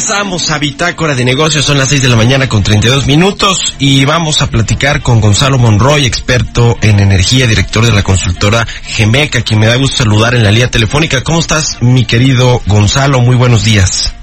[0.00, 4.06] Regresamos a Bitácora de Negocios, son las 6 de la mañana con 32 minutos y
[4.06, 9.60] vamos a platicar con Gonzalo Monroy, experto en energía, director de la consultora Gemeca, quien
[9.60, 11.22] me da gusto saludar en la línea telefónica.
[11.22, 13.20] ¿Cómo estás, mi querido Gonzalo?
[13.20, 14.14] Muy buenos días.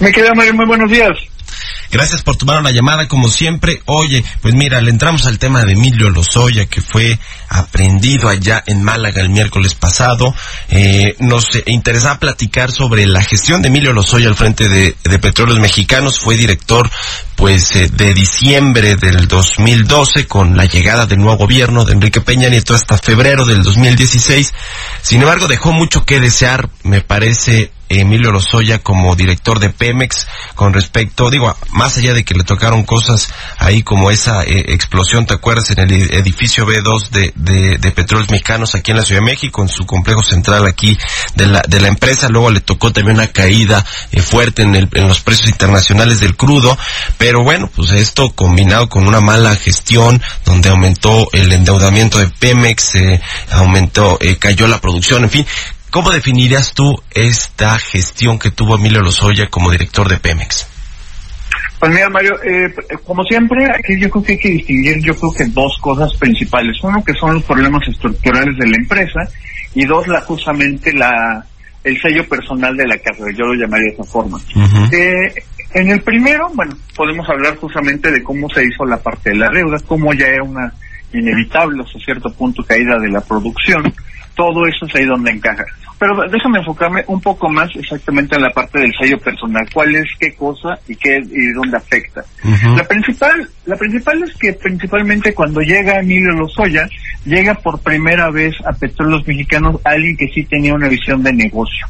[0.00, 1.12] Me queda Mario, muy buenos días.
[1.92, 3.80] Gracias por tomar la llamada, como siempre.
[3.84, 7.18] Oye, pues mira, le entramos al tema de Emilio Lozoya, que fue
[7.52, 10.34] aprendido allá en Málaga el miércoles pasado.
[10.68, 15.60] Eh, nos interesa platicar sobre la gestión de Emilio Lozoya al frente de, de Petróleos
[15.60, 16.18] Mexicanos.
[16.18, 16.90] Fue director,
[17.36, 22.48] pues, eh, de diciembre del 2012 con la llegada del nuevo gobierno de Enrique Peña
[22.48, 24.52] Nieto hasta febrero del 2016.
[25.02, 30.72] Sin embargo, dejó mucho que desear, me parece, Emilio Lozoya como director de Pemex con
[30.72, 35.34] respecto, digo, más allá de que le tocaron cosas ahí como esa eh, explosión, ¿te
[35.34, 35.70] acuerdas?
[35.70, 39.62] En el edificio B2 de, de, de, Petróleos Mexicanos aquí en la Ciudad de México,
[39.62, 40.98] en su complejo central aquí
[41.34, 42.28] de la, de la empresa.
[42.28, 46.36] Luego le tocó también una caída eh, fuerte en, el, en los precios internacionales del
[46.36, 46.76] crudo.
[47.18, 52.94] Pero bueno, pues esto combinado con una mala gestión donde aumentó el endeudamiento de Pemex,
[52.94, 53.20] eh,
[53.50, 55.46] aumentó, cayó la producción, en fin
[55.92, 60.71] ¿Cómo definirías tú esta gestión que tuvo Emilio Lozoya como director de Pemex?
[61.82, 62.72] Pues mira, Mario, eh,
[63.04, 66.76] como siempre, aquí yo creo que hay que distinguir, yo creo que dos cosas principales.
[66.80, 69.18] Uno, que son los problemas estructurales de la empresa,
[69.74, 71.44] y dos, la justamente la
[71.82, 74.36] el sello personal de la casa, yo lo llamaría de esa forma.
[74.54, 74.94] Uh -huh.
[74.94, 75.34] eh,
[75.74, 79.50] en el primero, bueno, podemos hablar justamente de cómo se hizo la parte de la
[79.50, 80.72] deuda, cómo ya era una
[81.12, 83.92] inevitable, hasta cierto punto, caída de la producción,
[84.34, 85.64] todo eso es ahí donde encaja.
[85.98, 90.08] Pero déjame enfocarme un poco más exactamente en la parte del sello personal, cuál es
[90.18, 92.24] qué cosa y qué y dónde afecta.
[92.42, 92.76] Uh -huh.
[92.76, 96.88] La principal, la principal es que principalmente cuando llega Emilio Lozoya,
[97.24, 101.86] llega por primera vez a Petróleos Mexicanos alguien que sí tenía una visión de negocio.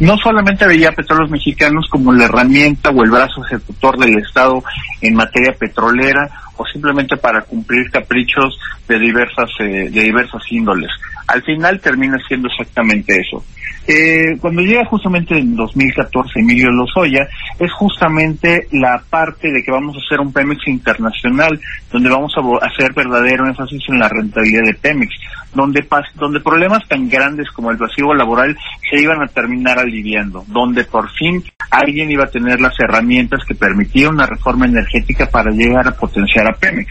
[0.00, 4.62] No solamente veía a Petróleos Mexicanos como la herramienta o el brazo ejecutor del Estado
[5.02, 8.58] en materia petrolera o simplemente para cumplir caprichos
[8.88, 10.90] de diversas eh, de diversas índoles.
[11.30, 13.44] Al final termina siendo exactamente eso.
[13.86, 17.26] Eh, cuando llega justamente en 2014 Emilio Lozoya,
[17.58, 21.58] es justamente la parte de que vamos a hacer un Pemex internacional,
[21.90, 25.14] donde vamos a hacer verdadero énfasis en la rentabilidad de Pemex,
[25.54, 25.86] donde,
[26.16, 28.56] donde problemas tan grandes como el vacío laboral
[28.90, 33.54] se iban a terminar aliviando, donde por fin alguien iba a tener las herramientas que
[33.54, 36.90] permitían una reforma energética para llegar a potenciar a Pemex.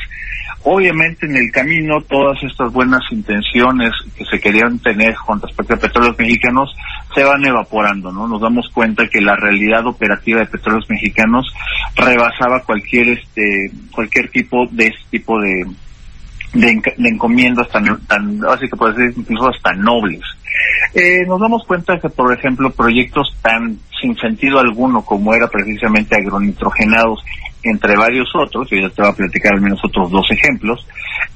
[0.64, 5.78] Obviamente en el camino todas estas buenas intenciones que se querían tener con respecto a
[5.78, 6.76] petróleos mexicanos
[7.16, 8.28] se van evaporando, ¿no?
[8.28, 11.48] Nos damos cuenta que la realidad operativa de petróleos mexicanos
[11.96, 15.66] rebasaba cualquier este cualquier tipo de este tipo de
[16.54, 20.22] de, encomiendas tan, tan, así que puede ser incluso hasta nobles.
[20.94, 26.16] Eh, nos damos cuenta que, por ejemplo, proyectos tan sin sentido alguno como era precisamente
[26.16, 27.24] agronitrogenados,
[27.64, 30.86] entre varios otros, y ya te voy a platicar al menos otros dos ejemplos,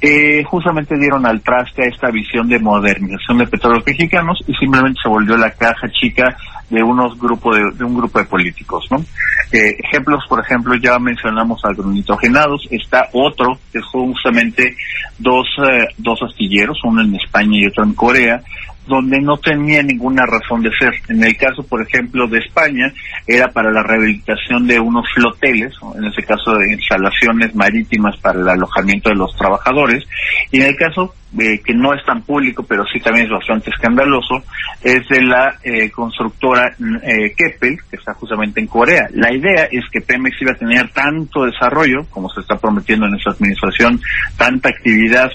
[0.01, 4.99] eh, justamente dieron al traste a esta visión de modernización de petróleos mexicanos y simplemente
[5.01, 6.35] se volvió la caja chica
[6.69, 8.97] de unos grupos de, de un grupo de políticos, ¿no?
[9.51, 14.75] Eh, ejemplos, por ejemplo, ya mencionamos agronitrogenados, está otro que es justamente
[15.19, 18.41] dos, eh, dos astilleros, uno en España y otro en Corea,
[18.87, 20.93] donde no tenía ninguna razón de ser.
[21.09, 22.93] En el caso, por ejemplo, de España,
[23.27, 28.49] era para la rehabilitación de unos floteles, en ese caso de instalaciones marítimas para el
[28.49, 30.03] alojamiento de los trabajadores,
[30.51, 33.71] y en el caso eh, que no es tan público, pero sí también es bastante
[33.71, 34.43] escandaloso,
[34.81, 39.07] es de la eh, constructora eh, Keppel, que está justamente en Corea.
[39.13, 43.15] La idea es que Pemex iba a tener tanto desarrollo, como se está prometiendo en
[43.15, 43.99] esa administración,
[44.37, 45.29] tanta actividad,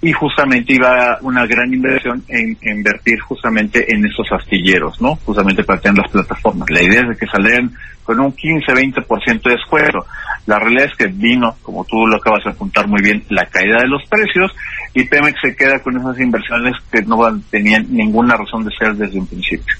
[0.00, 5.14] y justamente iba una gran inversión en, en invertir justamente en esos astilleros, ¿no?
[5.16, 6.68] Justamente para tener las plataformas.
[6.70, 7.70] La idea es de que salieran
[8.02, 10.06] con un 15-20% de descuento.
[10.46, 13.78] La realidad es que vino, como tú lo acabas de apuntar muy bien, la caída
[13.80, 14.52] de los precios
[14.94, 17.18] y Pemex se queda con esas inversiones que no
[17.50, 19.74] tenían ninguna razón de ser desde un principio.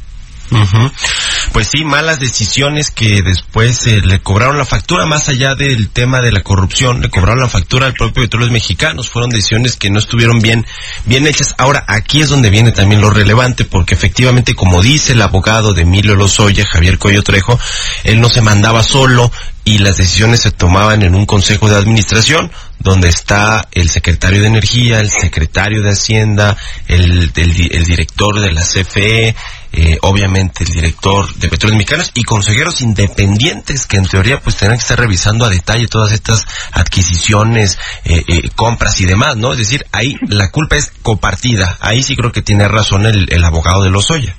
[1.52, 6.20] Pues sí, malas decisiones que después eh, le cobraron la factura, más allá del tema
[6.20, 9.10] de la corrupción, le cobraron la factura al propio Petróleos Mexicanos.
[9.10, 10.64] Fueron decisiones que no estuvieron bien,
[11.04, 11.54] bien hechas.
[11.58, 15.82] Ahora, aquí es donde viene también lo relevante, porque efectivamente, como dice el abogado de
[15.82, 17.58] Emilio Lozoya, Javier Coyo Trejo,
[18.04, 19.30] él no se mandaba solo,
[19.64, 22.50] y las decisiones se tomaban en un consejo de administración
[22.80, 26.56] donde está el secretario de Energía, el secretario de Hacienda,
[26.88, 29.36] el, el, director de la CFE,
[29.72, 34.78] eh, obviamente el director de Petróleos Mexicanos y consejeros independientes que en teoría pues tendrán
[34.78, 39.52] que estar revisando a detalle todas estas adquisiciones, eh, eh, compras y demás, ¿no?
[39.52, 41.78] Es decir, ahí la culpa es compartida.
[41.80, 44.34] Ahí sí creo que tiene razón el, el abogado de Lozoya.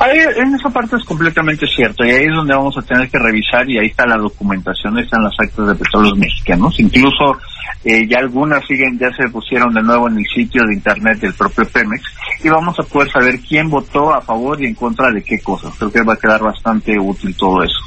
[0.00, 3.18] Ahí, en esa parte es completamente cierto y ahí es donde vamos a tener que
[3.18, 7.38] revisar y ahí está la documentación, están las actas de petróleos mexicanos, incluso
[7.84, 11.34] eh, ya algunas siguen, ya se pusieron de nuevo en el sitio de internet del
[11.34, 12.02] propio Pemex
[12.42, 15.74] y vamos a poder saber quién votó a favor y en contra de qué cosas.
[15.78, 17.78] Creo que va a quedar bastante útil todo eso.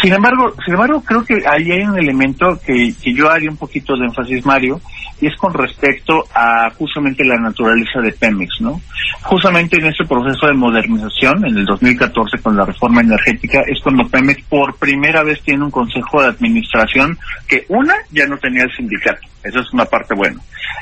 [0.00, 3.56] Sin embargo, sin embargo, creo que ahí hay un elemento que, que yo haría un
[3.56, 4.80] poquito de énfasis, Mario,
[5.22, 8.80] y es con respecto a justamente la naturaleza de Pemex, ¿no?
[9.22, 14.08] Justamente en este proceso de modernización, en el 2014 con la reforma energética, es cuando
[14.08, 17.16] Pemex por primera vez tiene un consejo de administración
[17.48, 20.40] que una ya no tenía el sindicato, eso es una parte buena.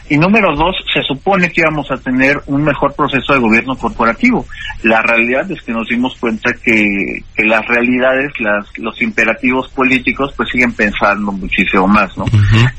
[0.09, 4.45] Y número dos, se supone que íbamos a tener un mejor proceso de gobierno corporativo.
[4.83, 10.33] La realidad es que nos dimos cuenta que, que las realidades, las, los imperativos políticos,
[10.37, 12.25] pues siguen pensando muchísimo más, ¿no?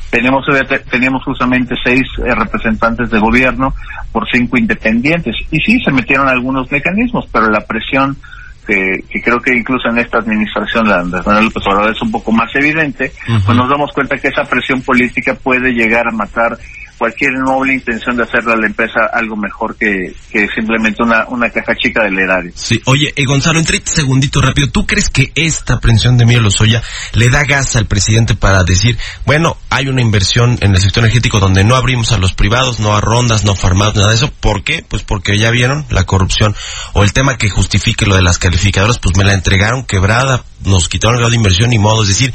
[0.10, 0.46] Tenemos,
[0.90, 3.74] teníamos justamente seis eh, representantes de gobierno
[4.12, 5.36] por cinco independientes.
[5.52, 8.18] Y sí, se metieron algunos mecanismos, pero la presión
[8.66, 12.32] que, creo que incluso en esta administración la Andrés Manuel López Obrador es un poco
[12.32, 13.12] más evidente,
[13.46, 16.58] pues nos damos cuenta que esa presión política puede llegar a matar
[17.02, 21.50] cualquier noble intención de hacerle a la empresa algo mejor que, que simplemente una, una
[21.50, 22.52] caja chica del erario.
[22.54, 26.44] Sí, oye, eh, Gonzalo, entre este segundito rápido, ¿tú crees que esta aprehensión de Emilio
[26.44, 26.84] Lozoya
[27.14, 31.40] le da gas al presidente para decir, bueno, hay una inversión en el sector energético
[31.40, 34.32] donde no abrimos a los privados, no a rondas, no a farmados, nada de eso?
[34.40, 34.86] ¿Por qué?
[34.88, 36.56] Pues porque ya vieron la corrupción
[36.94, 40.88] o el tema que justifique lo de las calificadoras, pues me la entregaron quebrada, nos
[40.88, 42.32] quitaron el grado de inversión y modo, es decir,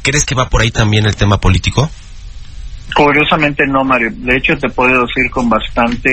[0.00, 1.90] ¿crees que va por ahí también el tema político?
[2.96, 4.10] Curiosamente no, Mario.
[4.10, 6.10] De hecho, te puedo decir con bastante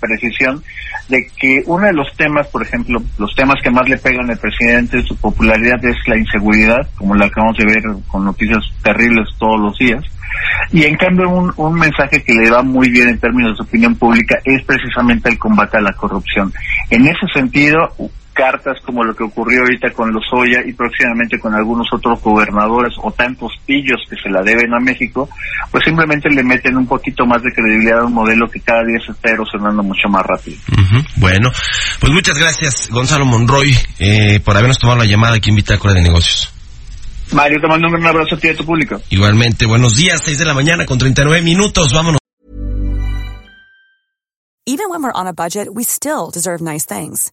[0.00, 0.60] precisión
[1.08, 4.38] de que uno de los temas, por ejemplo, los temas que más le pegan al
[4.38, 9.60] presidente, su popularidad es la inseguridad, como la acabamos de ver con noticias terribles todos
[9.60, 10.02] los días.
[10.72, 14.36] Y en cambio, un, mensaje que le va muy bien en términos de opinión pública
[14.44, 16.52] es precisamente el combate a la corrupción.
[16.90, 17.92] En ese sentido,
[18.34, 22.94] cartas como lo que ocurrió ahorita con los Lozoya y próximamente con algunos otros gobernadores
[23.02, 25.28] o tantos pillos que se la deben a México,
[25.70, 28.98] pues simplemente le meten un poquito más de credibilidad a un modelo que cada día
[29.04, 30.58] se está erosionando mucho más rápido.
[31.16, 31.50] Bueno,
[32.00, 36.02] pues muchas gracias Gonzalo Monroy eh, por habernos tomado la llamada aquí en Bitácora de
[36.02, 36.50] Negocios.
[37.32, 39.00] Mario, te mando un abrazo a ti y a tu público.
[39.10, 42.18] Igualmente, buenos días, 6 de la mañana con 39 minutos, vámonos.
[44.66, 47.32] Even when we're on a budget, we still deserve nice things.